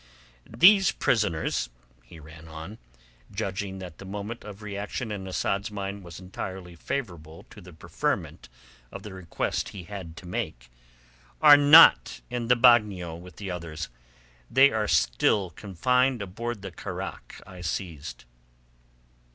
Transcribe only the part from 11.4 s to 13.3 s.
not in the bagnio